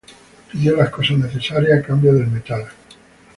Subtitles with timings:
[0.51, 2.65] Pidió las cosas necesarias a cambio del metal.